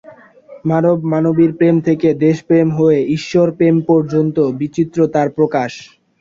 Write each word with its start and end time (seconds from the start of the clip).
মানব-মানবীর 0.65 1.51
প্রেম 1.53 1.75
থেকে 1.87 2.07
দেশপ্রেম 2.21 2.67
হয়ে 2.71 2.99
ঈশ্বর 3.17 3.47
প্রেম 3.57 3.75
পর্যন্ত 3.89 4.37
বিচিত্র 4.59 4.99
তার 5.07 5.27
প্রকাশ। 5.37 5.71